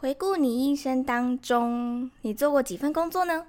[0.00, 3.48] 回顾你一生当中，你做过几份工作呢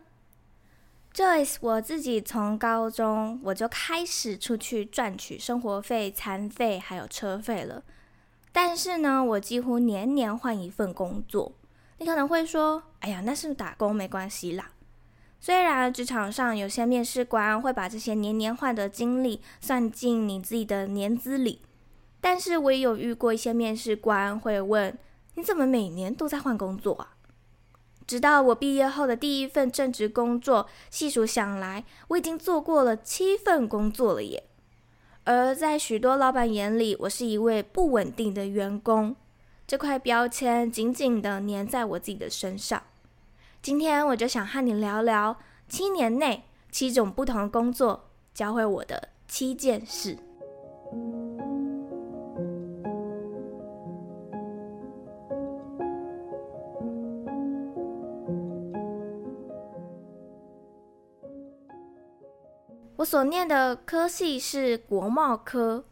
[1.13, 7.81] ？Joyce，我自己从高中我就开始出去赚取生活费、餐费还有车费了。
[8.51, 11.53] 但是呢，我几乎年年换一份工作。
[11.99, 14.71] 你可能会说：“哎呀，那是打工没关系啦。”
[15.39, 21.61] 虽然职场上有些面试官会把这些年年换的经历算进你自己的年资里，
[22.19, 24.93] 但是我也有遇过一些面试官会问。
[25.35, 27.15] 你怎么每年都在换工作啊？
[28.07, 34.43] 直到我毕业后的第一份正职工作，细数想来，我已经做过了七份工作了耶。
[35.23, 39.15] 而在许多老板眼里，我是一位不稳定的员工，
[39.65, 42.83] 这块标签紧紧地粘在我自己的身上。
[43.61, 45.37] 今天我就想和你聊聊
[45.69, 50.17] 七年内七种不同的工作教会我的七件事。
[63.01, 65.83] 我所念的科系是国贸科，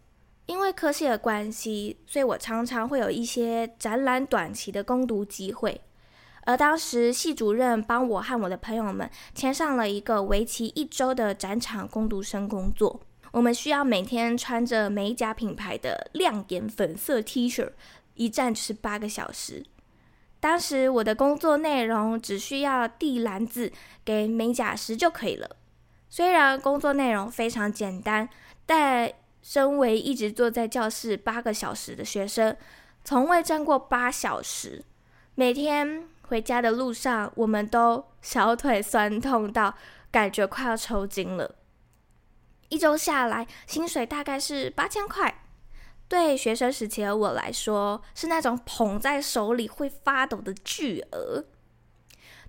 [0.46, 5.82] 因为科系的关系，所以我常常会有一些展览短期的攻读机会。
[6.42, 13.00] 而当时系主任帮我和我的朋友们签上了一个为期一周的展场攻读生工作，
[13.32, 17.72] 我们需要每天穿着美甲品牌的亮眼粉色 T 恤，
[18.14, 19.66] 一站就是八个小时。
[20.40, 23.72] 当时我的工作内容只需要递篮子
[24.06, 25.56] 给美甲师就可以了。
[26.10, 28.28] 虽然工作内容非常简单，
[28.66, 29.12] 但
[29.42, 32.58] 身为一直坐在教室八个小时的学生，
[33.04, 34.84] 从未站过八小时。
[35.36, 39.76] 每天回家的路上，我们都小腿酸痛到
[40.12, 41.56] 感觉快要抽筋了。
[42.70, 45.44] 一周下来，薪水大概是八千块，
[46.08, 51.46] 对学生时期的我来说，是那种捧在手里会发抖的巨额。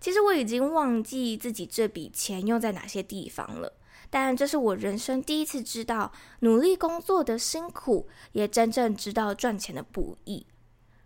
[0.01, 3.75] 其实我已经忘记自己这笔钱用在哪些地方了，
[4.09, 10.47] 但这是我人生第一次知道努力工作的辛苦，也真正知道赚钱的不易。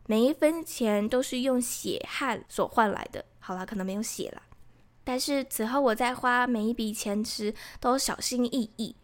[0.07, 3.25] 每一分钱都是用血汗所换来的。
[3.41, 4.43] 好了，可能没有血了，
[5.03, 8.95] 但是此后我在花每一笔钱时都小心翼翼，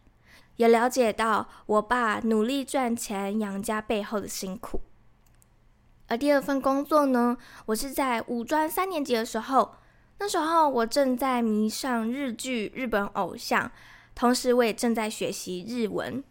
[0.57, 4.81] 也了解到我爸努力赚钱养家背后的辛苦。
[6.11, 9.77] 而第二份工作呢，我是在五专三年级的时候。
[10.19, 13.71] 那时候我正在迷上日剧、日本偶像，
[14.13, 16.23] 同时我也正在学习日文。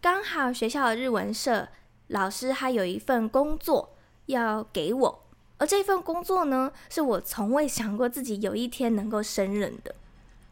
[0.00, 1.68] 刚好学校的日文社
[2.08, 3.94] 老师还有一份工作
[4.26, 5.22] 要给我，
[5.58, 9.94] 而这份工作呢，是我从未想过自己有一天能够胜任的，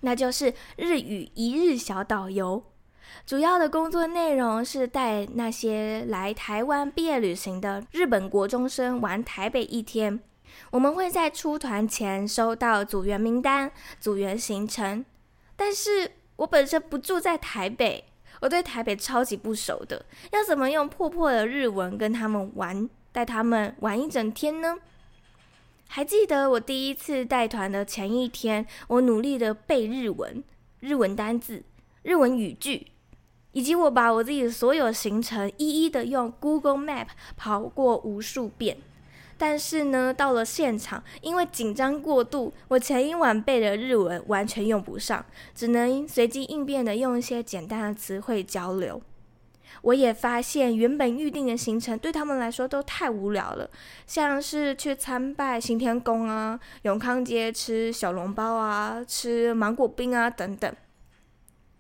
[0.03, 2.62] 那就是日语一日小导游。
[3.27, 10.21] 主要的工作内容是带那些来台湾毕业旅行的日本国中生玩台北一天。
[10.71, 13.71] 我们会在出团前收到组员名单、
[14.01, 15.05] 组员行程，
[15.57, 18.05] 但是我本身不住在台北，
[18.41, 24.79] 我对台北超级不熟的，要怎么用破破的日文跟他们玩，带他们玩一整天呢？
[25.87, 30.43] 还记得我第一次带团的前一天，我努力的背日文、
[30.81, 31.63] 日文单字、
[32.03, 32.89] 日文语句，
[33.59, 38.77] 以及我把我自己的所有行程一一的用 Google Map 跑过无数遍。
[39.37, 45.27] 但是呢，到了现场，因为紧张过度，我前一晚背的日文完全用不上，
[45.57, 49.03] 只能随机应变的用一些简单的词汇交流。
[49.83, 53.69] 我也发现，原本预定的行程对他们来说都太无聊了，
[54.07, 60.72] 像是去参拜行天宫啊、永康街吃小笼包啊、吃芒果冰啊等等。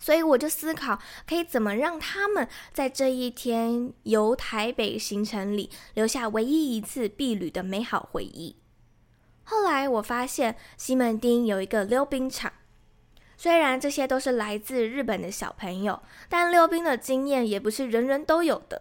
[0.08, 8.56] 所以我就思考，可以怎么让他们在这一天游台北行程里留下唯一一次避旅的美好回忆。
[9.44, 12.50] 后来我发现西门町有一个溜冰场，
[13.36, 16.00] 虽然这些都是来自日本的小朋友，
[16.30, 18.80] 但溜冰的经验也不是人人都有的。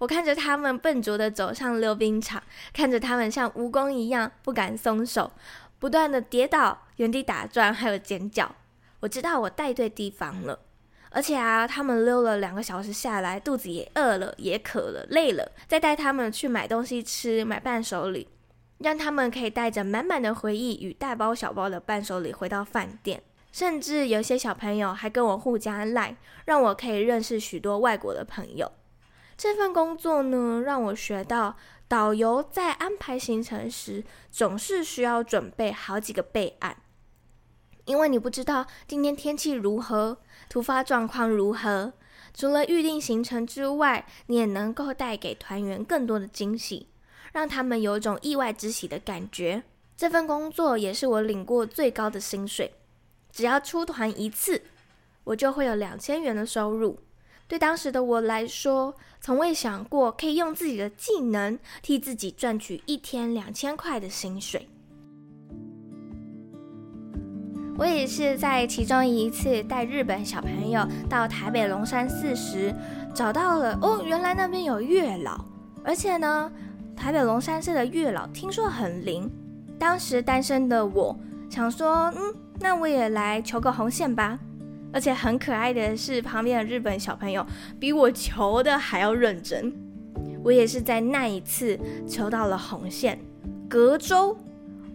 [0.00, 2.42] 我看着他们笨拙地走上溜冰场，
[2.74, 5.32] 看着他们像蜈蚣一样不敢松手，
[5.78, 8.54] 不断地跌倒、原地打转，还有尖叫。
[9.00, 10.58] 我知道我带对地方了，
[11.10, 18.28] 而且啊，他们溜了两个小时下来，肚子也饿了，也渴了，累了，再带他们去买东西吃，买伴手礼，
[18.78, 23.22] 让他们可以带着满满的回忆与大包小包的伴手礼回到饭店。
[23.52, 28.70] 甚至有些小朋友还跟我互加 LINE，让我可以认识许多外国的朋友。
[29.38, 31.56] 这份工作呢，让我学到
[31.88, 36.76] 导游在安排行程时，总是需要准备好几个备案。
[37.86, 40.18] 因为你不知道今天天气如何，
[40.48, 41.92] 突发状况如何。
[42.34, 46.88] 除了预定行程之外，你也能够带给团员更多的惊喜，
[47.32, 49.62] 让他们有种意外之喜的感觉。
[49.96, 52.74] 这份工作也是我领过最高的薪水，
[53.32, 54.60] 只要出团一次，
[55.24, 56.98] 我就会有两千元的收入。
[57.48, 64.68] 对当时的我来说，从未想过可以用自己的技能替自己赚取一天两千块的薪水。
[67.78, 72.74] 我也是在其中一次带日本小朋友到台北龙山寺时，
[73.14, 75.44] 找到了哦，原来那边有月老，
[75.84, 76.50] 而且呢，
[76.96, 79.30] 台北龙山寺的月老听说很灵。
[79.78, 81.14] 当时单身的我
[81.50, 84.38] 想说，嗯，那我也来求个红线吧。
[84.92, 87.44] 而且很可爱的是，旁边的日本小朋友
[87.78, 89.70] 比我求的还要认真。
[90.42, 91.78] 我也是在那一次
[92.08, 93.18] 求到了红线，
[93.68, 94.34] 隔周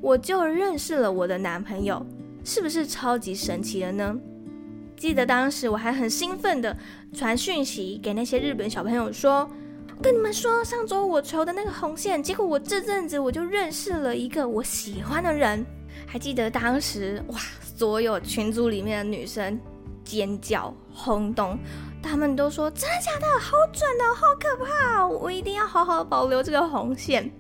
[0.01, 2.03] 我就认识了我的男朋友。
[2.43, 4.15] 是不是超级神奇的呢？
[4.97, 6.75] 记得当时我还很兴奋的
[7.13, 9.49] 传讯息给那些日本小朋友说
[10.01, 15.65] ：“跟你们说，上周我求的那个红线，结果我这阵子我就认识了一个我喜欢的人。”
[16.05, 17.39] 还记得当时哇，
[17.75, 19.59] 所有群组里面的女生
[20.03, 21.57] 尖叫轰动，
[22.01, 23.39] 他们都说：“真的假的？
[23.39, 25.07] 好准哦，好可怕！
[25.07, 27.31] 我一定要好好保留这个红线。”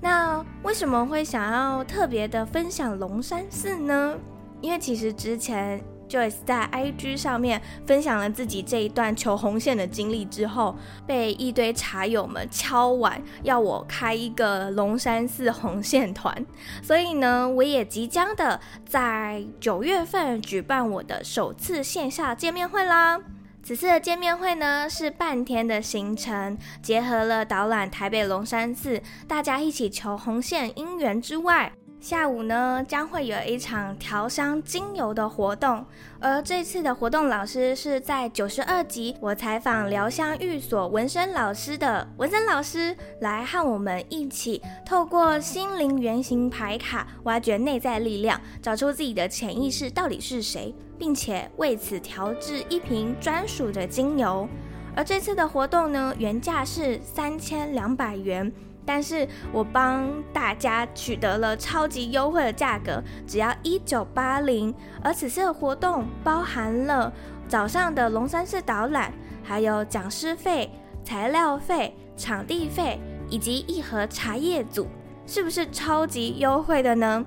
[0.00, 4.14] 那为什么会想要特别的分享龙山寺呢？
[4.60, 10.74] 因为其实之前 Joyce 在 IG 上面分享了自己这一段求红线的经历之后，
[11.06, 16.46] 被一堆茶友们敲碗要我开一个龙山寺红线团，
[16.82, 23.20] 所以呢，我也即将的在九月份举办我的首次线下见面会啦。
[23.62, 31.70] 此次的见面会呢，是半天的行程，结合了导览台北龙山寺，大家一起求红线姻缘之外。
[32.00, 35.84] 下午呢，将会有一场调香精油的活动，
[36.20, 54.48] 而这次的活动老师是在九十二集我采访疗香寓所文森老师的文森老师，来和我们一起透过心灵原型牌卡，挖掘内在力量，找出自己的潜意识到底是谁，并且为此调制一瓶专属的精油。
[54.94, 58.52] 而这次的活动呢，原价是三千两百元。
[58.88, 64.74] 但是我帮大家取得了超级优惠的价格，只要一九八零。
[65.02, 67.12] 而此次的活动包含了
[67.46, 69.12] 早上的龙山寺导览，
[69.44, 70.70] 还有讲师费、
[71.04, 72.98] 材料费、场地费
[73.28, 74.88] 以及一盒茶叶组，
[75.26, 77.22] 是不是超级优惠的呢？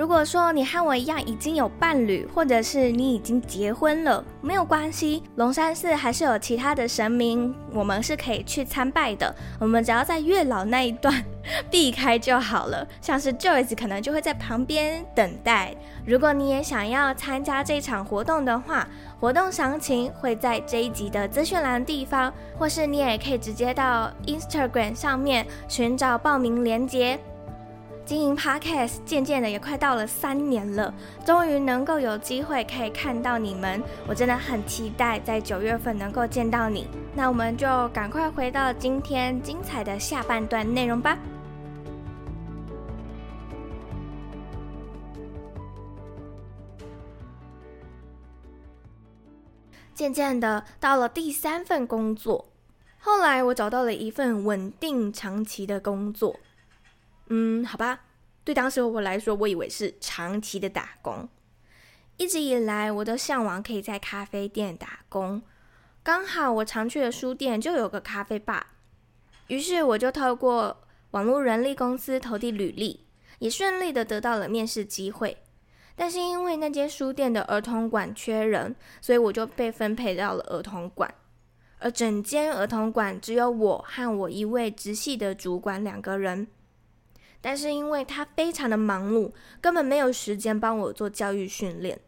[0.00, 9.36] 如果说你和我一样已经有伴侣，或者是你已经结婚了，没有关系，龙山寺还是有其他的神明，我们是可以去参拜的。
[9.58, 11.22] 我们只要在月老那一段
[11.70, 12.88] 避开就好了。
[13.02, 15.76] 像是 Joyce 可能就会在旁边等待。
[16.06, 18.88] 如果你也想要参加这场活动的话，
[19.20, 27.20] 活动详情会在这一集的资讯栏地方，或是你也可以直接到 Instagram 上面寻找报名链接。
[28.06, 30.92] 经营 Podcast 渐渐的也快到了三年了，
[31.24, 36.88] 终于能够有机会可以看到你们，我真的很期待在九月份能够见到你。
[37.14, 41.16] 那我们就赶快回到今天精彩的下半段内容吧。
[49.94, 52.46] 渐渐的到了第三份工作，
[52.98, 56.34] 后来我找到了一份稳定长期的工作。
[57.32, 58.00] 嗯，好吧，
[58.44, 61.28] 对当时我来说，我以为是长期的打工。
[62.16, 65.40] 一直以来，我都向往可以在咖啡店打工。
[66.02, 68.74] 刚好我常去的书店就有个咖啡吧，
[69.46, 70.82] 于是我就透过
[71.12, 73.06] 网络人力公司投递履历，
[73.38, 75.38] 也顺利的得到了面试机会。
[75.94, 81.14] 但是因为那间书店的儿童馆缺人，所以我就被分配到了儿童馆。
[81.78, 86.48] 而整间儿童馆只有我和我一位直系的主管两个人。
[87.40, 91.98] 但是因为他非常的忙碌，根本没有时间帮我做教育训练，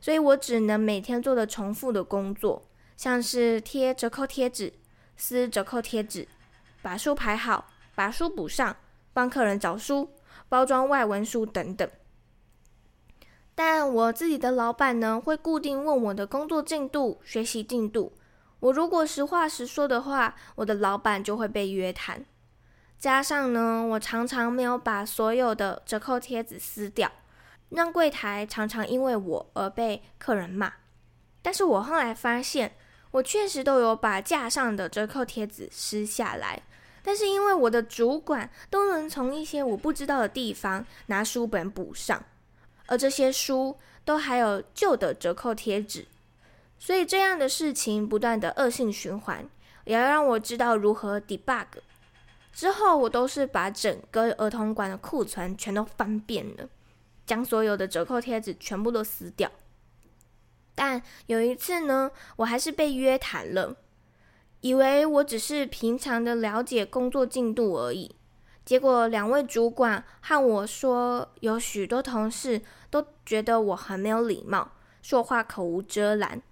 [0.00, 4.72] 所以我只能每天做的重复的工作，像是贴折扣贴纸、
[5.16, 6.26] 撕折扣贴纸、
[6.80, 8.76] 把书排好、把书补上、
[9.12, 10.10] 帮客人找书、
[10.48, 11.88] 包装外文书等等。
[13.54, 18.14] 但我自己的老板呢，会固定问我的工作进度、学习进度。
[18.60, 22.24] 我如果实话实说的话，我的老板就会被约谈。
[23.00, 27.10] 加上呢，我常常没有把所有的折扣贴纸撕掉，
[27.70, 30.70] 让柜台常常因为我而被客人骂。
[31.40, 32.76] 但是我后来发现，
[33.12, 36.62] 我确实都有把架上的折扣贴纸撕下来，
[37.02, 42.22] 但是因为我的主管都能从一些我不知道的地方拿书本补上。
[42.84, 46.06] 而这些书都还有旧的折扣贴纸，
[46.78, 49.48] 所以这样的事情不断的恶性循环，
[49.84, 51.66] 也要让我知道如何 debug。
[52.52, 56.68] 之后我都是把整个儿童馆的库存全都翻遍了，
[57.24, 59.50] 将所有的折扣贴纸全部都撕掉。
[60.74, 63.76] 但有一次呢，我还是被约谈了，
[64.60, 68.14] 以为我只是平常的了解工作进度而已。
[68.64, 76.42] 结果两位主管和我说，有许多同事都觉得我很没有礼貌，说话口无遮拦。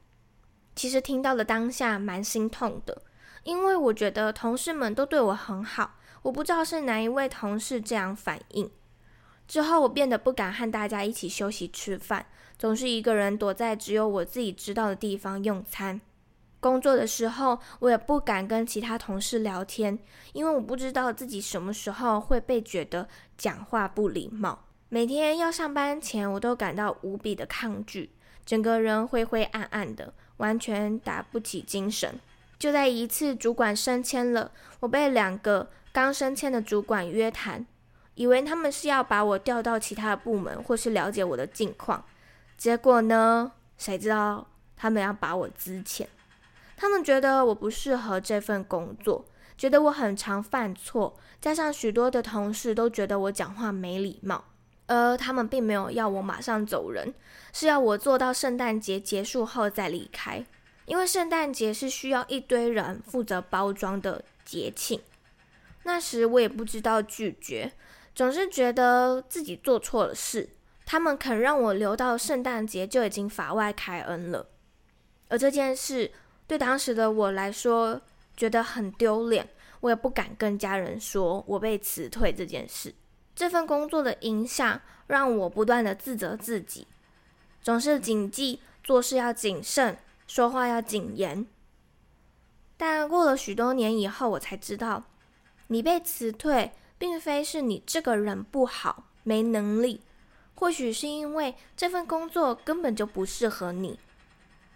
[0.75, 3.02] 其实听到了当下蛮心痛的，
[3.49, 8.71] 因为我觉得同事们都对我很好，我不知道是哪一位同事这样反应。
[9.47, 12.26] 之后我变得不敢和大家一起休息吃饭，
[12.59, 15.99] 总是一个人躲在只有我自己知道的地方用餐。
[16.61, 19.99] 工作的时候，我也不敢跟其他同事聊天，
[20.35, 24.67] 因为我不知道自己什么时候会被觉得讲话不礼貌。
[24.90, 28.11] 每天要上班前，我都感到无比的抗拒，
[28.45, 32.21] 整个人灰灰暗暗的，完全打不起精神。
[32.58, 34.50] 就在一次主管升迁了，
[34.80, 37.64] 我被两个刚升迁的主管约谈，
[38.14, 42.04] 以为他们是要把我调到其他部门，或是了解我的近况。
[42.56, 44.46] 结果呢，谁知道
[44.76, 46.06] 他们要把我资遣。
[46.76, 49.24] 他们觉得我不适合这份工作，
[49.56, 54.44] 觉得我很常犯错，加上许多的同事都觉得我讲话没礼貌，
[54.86, 57.12] 而他们并没有要我马上走人，
[57.52, 60.44] 是要我做到圣诞节结束后再离开，
[60.88, 65.00] 因为圣诞节是需要一堆人负责包装的节庆。
[65.85, 67.73] 那时我也不知道拒绝，
[68.14, 70.49] 总是觉得自己做错了事，
[70.87, 74.49] 他们肯让我留到圣诞节就已经法外开恩了，
[75.28, 76.11] 而这件事。
[76.47, 78.00] 对当时的我来说，
[78.35, 79.47] 觉得很丢脸，
[79.80, 82.95] 我也不敢跟家人说我被辞退这件事。
[83.37, 86.87] 这份工作的影响让我不断的自责自己，
[87.61, 91.44] 总是谨记做事要谨慎，说话要谨言。
[92.76, 95.02] 但过了许多年以后，我才知道，
[95.66, 100.02] 你被辞退，并非是你这个人不好、没能力，
[100.54, 103.99] 或许是因为这份工作根本就不适合你。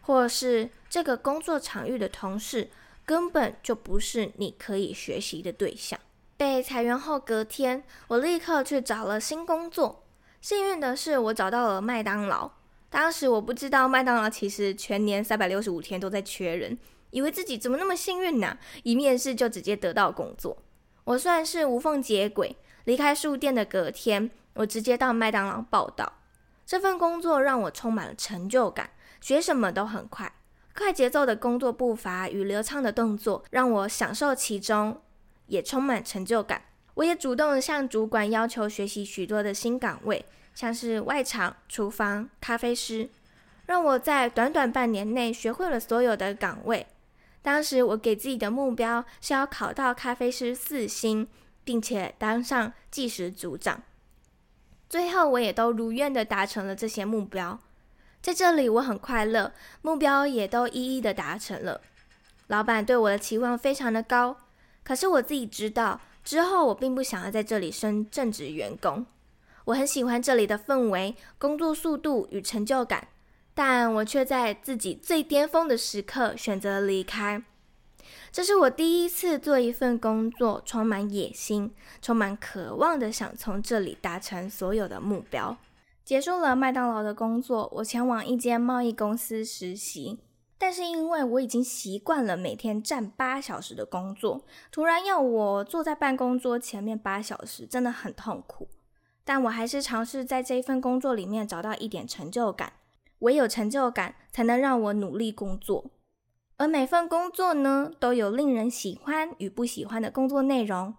[0.00, 2.68] 或是这个工作场域的同事
[3.06, 5.96] 根本就不是你可以学习的对象。
[6.36, 10.02] 被裁员后隔天，我立刻去找了新工作。
[10.40, 12.50] 幸运的是，我找到了麦当劳。
[12.92, 16.76] 当时我不知道麦当劳其实全年三百六十五天都在缺人，
[17.10, 18.58] 以为自己怎么那么幸运呢？
[18.82, 20.58] 一面试就直接得到工作。
[21.04, 26.12] 我算是无缝接轨，离开书店的隔天，我直接到麦当劳报到。
[26.66, 28.90] 这份工作让我充满了成就感。
[29.22, 30.30] 学什么都很快，
[30.76, 35.00] 快节奏的工作步伐与流畅的动作让我享受其中，
[35.46, 36.60] 也充满成就感。
[36.94, 43.08] 我也主动向主管要求学习许多的新岗位，像是外场、厨房、咖啡师，
[43.66, 46.86] 让我在短短半年内学会了所有的岗位。
[47.40, 51.26] 当时我给自己的目标是要考到咖啡师四星，
[51.64, 53.82] 并且当上计时组长。
[54.88, 57.58] 最后，我也都如愿的达成了这些目标。
[58.20, 61.80] 在这里我很快乐，目标也都一一的达成了。
[62.46, 64.36] 老板对我的期望非常的高，
[64.84, 69.04] 可是我自己知道，之后我并不想要在这里升正职员工。
[69.66, 73.08] 我很喜欢这里的氛围、工作速度与成就感，
[73.54, 77.42] 但我却在自己最巅峰的时刻选择离开。
[78.30, 85.56] 这是我第一次做一份工作，充满野心、充满渴望的想从这里达成所有的目标。
[86.04, 90.18] 结束了麦当劳的工作，我前往一间贸易公司实习。
[90.58, 98.68] 但是因为我已经习惯了每天站八小时的工作，突然要我坐在办公桌前面八小时，真的很痛苦。
[99.24, 102.72] 但我还是尝试在这一份工作里面找到一点成就感。
[103.20, 105.92] 唯有成就感，才能让我努力工作。
[106.56, 110.94] 而每份工作呢，都有令人喜欢与不喜欢的工作内容。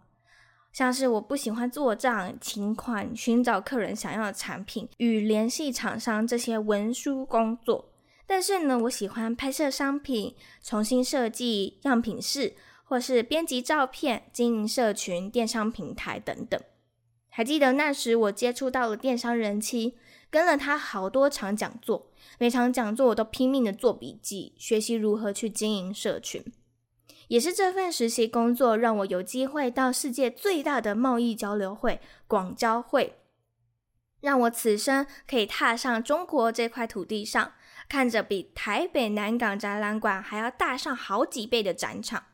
[0.71, 7.91] 像是我不喜欢做账、请款、寻找客人想要的产品与联系厂商这些文书工作，
[8.25, 16.59] 但是呢，我喜欢拍摄商品、重新设计样品室，或是编辑照片、经营社群、电商平台等等。
[17.35, 19.97] 还记得那时我接触到了电商人妻，
[20.29, 26.45] 跟了他好多场讲座，每场讲座我都拼命的做笔记，学习如何去经营社群。
[27.29, 33.15] 也是这份实习工作，让我有机会到世界最大的贸易交流会——广交会，
[34.21, 37.53] 让我此生可以踏上中国这块土地上，
[37.89, 42.25] 看着比台北南港展览馆还要大上好几倍的展场。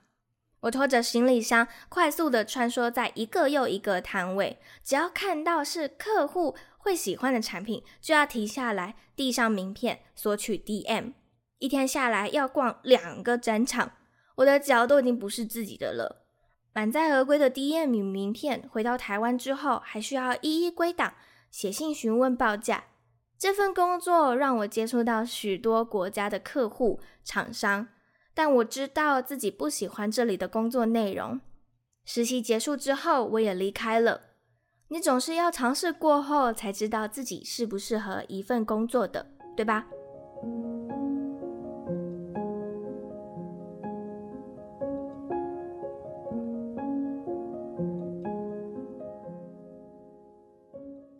[0.61, 11.13] 我拖着行李箱，快速地穿梭在一个又一个摊位，只要看到是客户会喜欢的产品，就要停下来，递上名片，索取 DM。
[11.59, 13.93] 一天下来要逛两个展场，
[14.35, 16.25] 我的脚都已经不是自己的了。
[16.73, 21.15] 满载而归的 DM 名片，回到台湾之后，还需要一一归档，
[21.49, 22.85] 写信询问报价。
[23.37, 27.87] 这份工作让我接触到许多国家的客户、厂商。
[28.41, 31.41] 但我知道自己不喜欢这里的工作内容。
[32.05, 34.21] 实习结束之后，我也离开了。
[34.87, 39.27] 你总是要尝试过后，才知道自己适不适合一份工作的，
[39.57, 39.89] 对吧？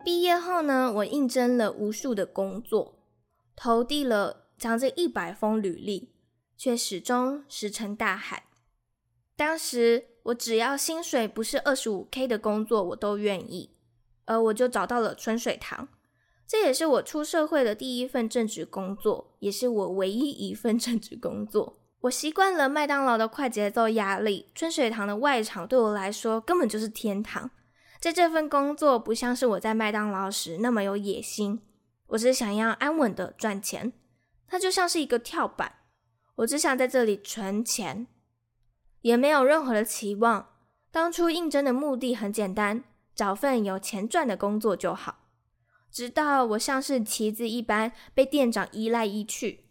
[0.06, 2.94] 毕业后呢，我应征了无数的工作，
[3.58, 6.14] 投递了将近一百封履历。
[6.60, 8.44] 却始终石沉大海。
[9.38, 13.78] 当时我只要薪水不是二十五 K 的工作，我都愿意。
[14.26, 15.88] 而我就找到了春水堂，
[16.46, 21.80] 这也是我出社会的第一份正职工作，也是我唯一一份正职工作。
[22.02, 27.50] 我习惯了麦当劳的快节奏压力，春水堂的外场对我来说根本就是天堂。
[28.02, 31.62] 在这份工作，不像是我在麦当劳时那么有野心，
[32.08, 33.94] 我只想要安稳的赚钱，
[34.46, 35.79] 它就像是一个跳板。
[36.40, 38.08] 我只想在这里存钱，
[39.02, 40.48] 也没有任何的期望。
[40.90, 45.28] 当初应征的目的很简单，找份有钱赚的工作就好。
[45.92, 49.66] 直到我像是棋子一般被店长移来移去，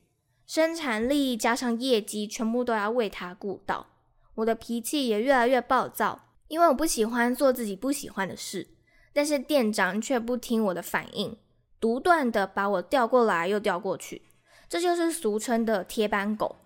[0.46, 3.86] 生产力加上业绩全部都要为他顾到，
[4.34, 8.68] 我的脾气也越来越暴躁，因为我不喜欢做自己不喜欢的事，
[9.14, 11.38] 但是店长却不听我的反应，
[11.80, 14.27] 独断的把我调过来又调过去。
[14.68, 16.56] 这就是俗称的贴班狗，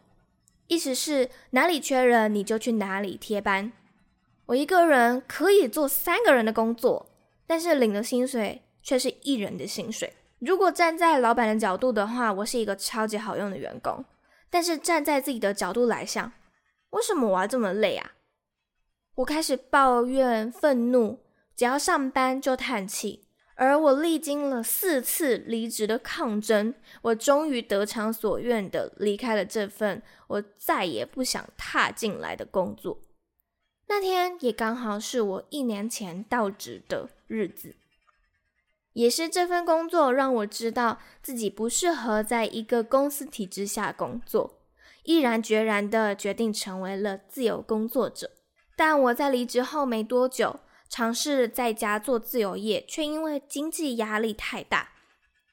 [0.67, 3.73] 意思是哪里缺人你就去哪里贴班。
[4.47, 7.09] 我一个人可以做三个人的工作，
[7.47, 10.12] 但是领的薪水却是一人的薪水。
[10.41, 14.05] 如果站在老板的角度的话，我是一个超级好用的员工。
[14.51, 16.33] 但是站在自己的角度来想，
[16.91, 18.12] 为什么我要这么累啊？
[19.15, 21.21] 我开始抱怨、愤怒，
[21.55, 23.21] 只要上班就叹气。
[23.55, 32.99] 而我历经了四次离职的抗争，我终于得偿所愿的离开了这份我再也不想踏进来的工作。
[33.88, 37.77] 那天也刚好是我一年前到职的日子，
[38.95, 44.61] 也是这份工作让我知道自己不适合在一个公司体制下工作，
[45.05, 48.31] 毅然决然的决定成为了自由工作者。
[48.75, 50.61] 但我在离职后没多久。
[50.92, 54.90] 尝试在家做自由业，却因为经济压力太大，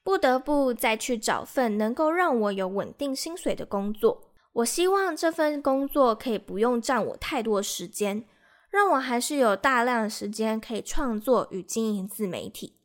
[0.04, 4.34] 不得不再去找份能够让我有稳定薪水的工作。
[4.52, 8.26] 我希望这份工作可以不用占我太多时间，
[8.70, 12.76] 让我还是有大量时间可以创作与经营自媒体。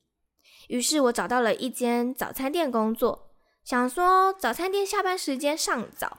[0.69, 3.33] 于是我找到了一间早餐店工作，
[3.65, 6.19] 想说早餐店下班时间尚早，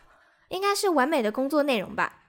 [0.50, 2.24] 应该是完美的工作内容吧。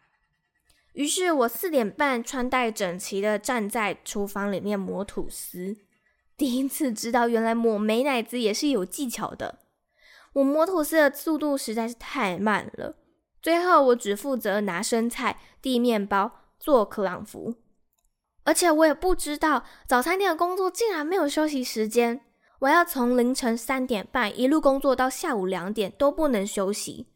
[0.96, 5.76] 于是我四点半穿戴整齐的站在厨房里面磨吐司，
[6.38, 9.58] 第一次知道原来抹美乃滋也是有技巧的。
[10.32, 12.96] 我磨吐司的速度实在是太慢了，
[13.42, 17.56] 最后我只负责拿生菜、递面包、做克朗福，
[18.44, 22.22] 而且我也不知道早餐店的工作竟然没有休息时间，
[22.60, 27.08] 我要从凌晨三点半一路工作到下午两点都不能休息。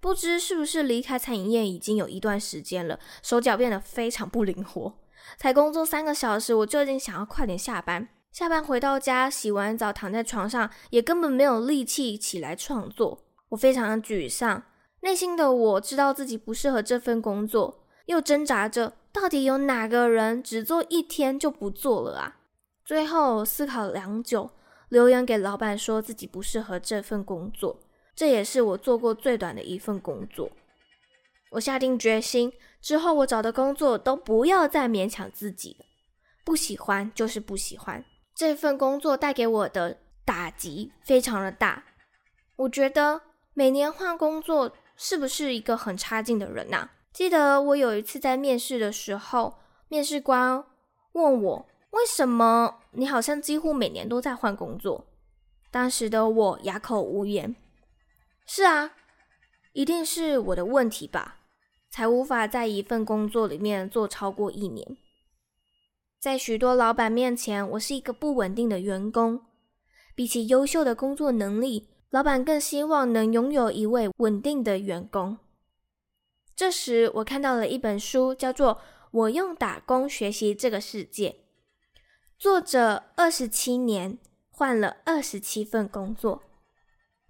[0.00, 4.94] 不知是不是离开餐饮业已经有一段时间了，手脚变得非常不灵活。
[5.36, 8.08] 才工作三个小时，我就已经想要快点下班。
[8.32, 13.26] 下班回到家，洗完澡躺在床上，也根本没有力气起来创作。
[13.50, 14.62] 我非常的沮丧，
[15.00, 22.36] 内心的我知道自己不适合这份工作，又挣扎着到底有哪个人只做一天就不做了啊？
[22.84, 24.50] 最后思考良久，
[24.88, 27.80] 留言给老板说自己不适合这份工作。
[28.20, 30.50] 这也是我做过最短的一份工作。
[31.52, 32.52] 我下定决心，
[32.82, 35.86] 之后我找的工作都不要再勉强自己了。
[36.44, 38.04] 不喜欢就是不喜欢。
[38.34, 41.82] 这份工作带给我的打击非常的大。
[42.56, 43.22] 我觉得
[43.54, 46.90] 每年换工作是不是一个很差劲的人呐？
[47.14, 49.54] 记得我有一次在面试的时候，
[49.88, 50.62] 面试官
[51.12, 55.06] 问我，为什么你好像几乎每年都在换工作？
[55.70, 57.56] 当时的我哑口无言。
[58.52, 58.96] 是啊，
[59.74, 61.36] 一定是我的问题吧，
[61.88, 64.96] 才无法在一份工作里面做超过一年。
[66.18, 69.42] 在许多老板面前，我是一个不稳定的员工。
[70.16, 75.38] 比起优秀的工作能力，老板更希望能拥有一位稳定的员工。
[76.56, 78.74] 这时，我看到了一本书，叫做
[79.12, 81.30] 《我用打工学习这个世界》。
[82.36, 84.18] 作者二十七年
[84.50, 86.42] 换了二十七份工作，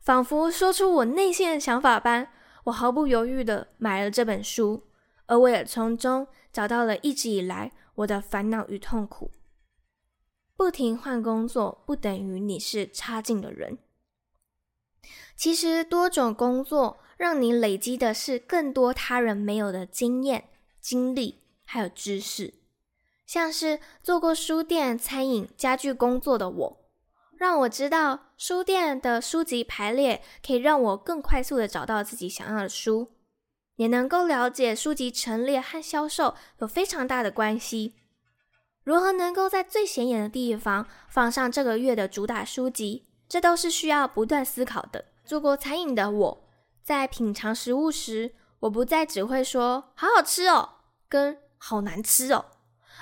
[0.01, 2.33] 仿佛说出我内心的想法般，
[2.65, 4.89] 我毫不犹豫地买了这本书，
[5.27, 9.31] 而我也从中找到了一直以来我的烦恼与痛苦。
[10.57, 13.79] 不停换工作，不等于你是差劲的人。
[15.37, 17.01] 其实，多种工作。
[17.21, 20.49] 让你累积的是更多他人没有的经验、
[20.81, 22.55] 经历，还有知识。
[23.27, 26.80] 像是做过书店、餐饮、家具工作的我，
[27.41, 33.13] 让我知道书店的书籍排列可以让我更快速地找到自己想要的书，
[33.77, 37.95] 也能够了解书籍陈列和销售有非常大的关系。
[38.85, 45.07] 如何能够在最显眼的地方放上这个月的主打书籍，这都是需要不断思考的。
[45.25, 46.45] 做过餐饮的我。
[46.83, 50.69] 在品尝食物时，我不再只会说“好好吃哦”
[51.09, 52.45] 跟“好难吃哦”，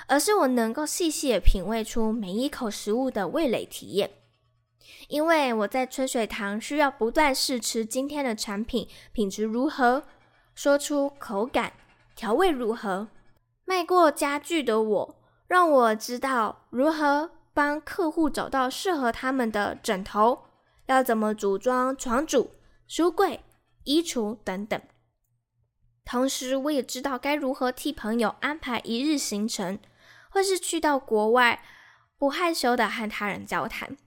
[0.07, 4.11] 而是我能够细细的品味出每一口食物的味蕾体验。
[5.07, 10.03] 因为我在春水堂需要不断试吃今天的产品品质如何，
[10.53, 11.73] 说出口感、
[12.15, 13.07] 调味如何。
[13.65, 15.15] 卖过家具的我，
[15.47, 20.45] 让我知道如何帮客户找到适合他们的枕头，
[20.85, 22.51] 要怎么组装床组、
[22.87, 23.41] 书柜。
[23.85, 24.79] 衣橱等等，
[26.05, 29.79] 同时我也知道该如何替朋友安排一日行程，
[30.29, 31.63] 或是去到国外，
[32.17, 33.97] 不害羞的和他人交谈。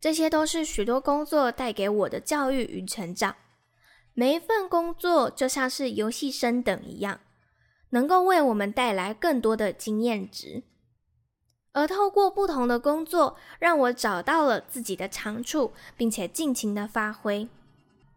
[0.00, 3.36] 这些都是许多工作带给我的教育与成长。
[4.14, 7.20] 每一份工作就像是游戏升等一样，
[7.90, 10.62] 能够为我们带来更多的经验值。
[11.72, 17.46] 而透过不同的工作，让我找到了自己的长处，并且尽情的发挥。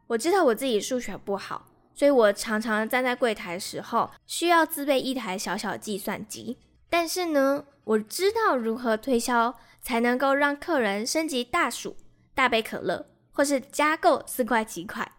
[0.07, 6.57] 我知道我自己数学不好，所以我常常站在柜台时候需要自备一台小小计算机。
[6.89, 11.95] 但是呢，我知道如何推销才能够让客人升级大薯、
[12.33, 15.11] 大杯可乐，或是加购四块几块。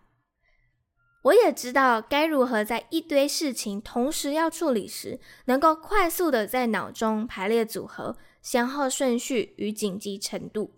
[1.23, 10.75] 我也知道该如何在一堆事情同时要处理时，能够快速的在脑中排列组合、先后顺序与紧急程度。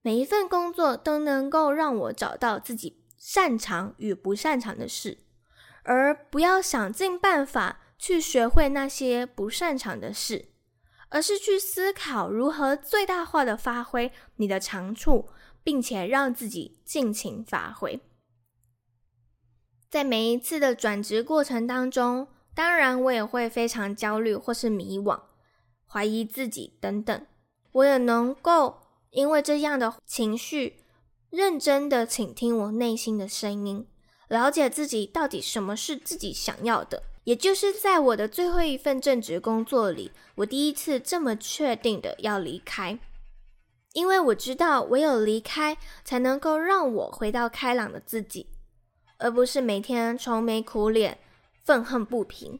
[0.00, 3.00] 每一份工作都能够让我找到自己。
[3.24, 5.18] 擅长与不擅长的事，
[5.84, 10.46] 而不要想尽办法去学会那些不擅长的事，
[11.12, 15.28] 而是去思考如何最大化的发挥你的长处，
[15.62, 18.00] 并且让自己尽情发挥。
[19.90, 25.20] 在每一次的转职过程当中，当然我也会非常焦虑或是迷惘、
[25.86, 27.26] 怀疑自己等等，
[27.72, 30.78] 我也能够因为这样的情绪。
[31.28, 33.86] 认真的倾听我内心的声音，
[34.28, 37.02] 了解自己到底什么是自己想要的。
[37.24, 42.98] 也就是在我的最后一份正职工作里，我第一次这么确定的要离开，
[43.92, 48.48] 因为我知道唯有离开，才能够让我回到开朗的自己，
[49.18, 51.18] 而不是每天愁眉苦脸、
[51.64, 52.58] 愤恨不平。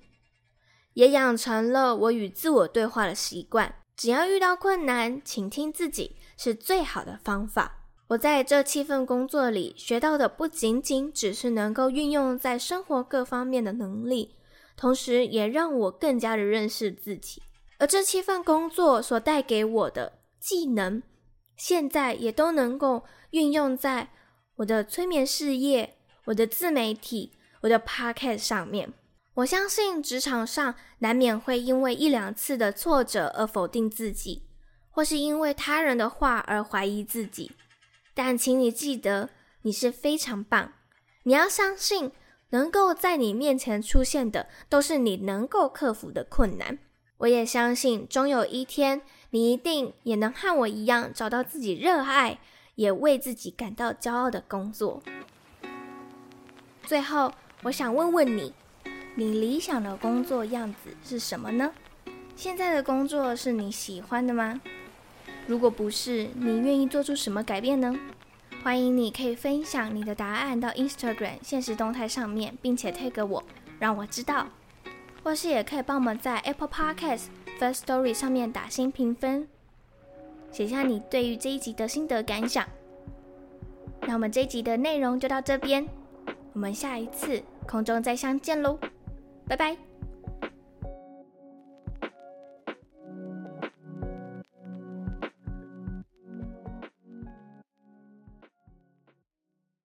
[0.94, 7.78] 也养成了我与自我对话的习惯，只要遇到困难，倾听自己是最好的方法。
[8.08, 14.36] 我在这七份工作里学到的不仅仅只是能够运用在生活各方面的能力，
[14.76, 17.42] 同时也让我更加的认识自己。
[17.78, 21.02] 而这七份工作所带给我的技能，
[21.56, 24.10] 现在也都能够运用在
[24.56, 27.32] 我的催眠事业、我的自媒体、
[27.62, 28.92] 我的 podcast 上面。
[29.34, 34.42] 我相信职场上难免会因为一两次的挫折而否定自己，
[34.90, 37.52] 或是因为他人的话而怀疑自己。
[38.14, 39.30] 但请你记得，
[39.62, 40.74] 你是非常棒。
[41.24, 42.12] 你要相信，
[42.52, 46.78] 能够在你面前出现的，都是你能够克服的困难。
[47.18, 52.38] 我也相信，终有一天，你一定也能和我一样，找到自己热爱，
[52.74, 55.02] 也为自己感到骄傲的工作。
[56.84, 58.52] 最后，我想问问你，
[59.14, 61.72] 你理想的工作样子是什么呢？
[62.36, 64.60] 现在的工作是你喜欢的吗？
[65.46, 67.96] 如果不是，你愿意做出什么改变呢？
[68.62, 73.42] 欢迎你可以分享你的答案到 Instagram 现实动态上面，并且 tag 我，
[73.80, 74.46] 让我知道。
[75.24, 77.26] 或是也可以帮我们在 Apple Podcast
[77.58, 79.48] First Story 上面打新评分，
[80.50, 82.64] 写下你对于这一集的心得感想。
[84.02, 85.86] 那我们这一集的内容就到这边，
[86.52, 88.78] 我们下一次空中再相见喽，
[89.46, 89.91] 拜拜。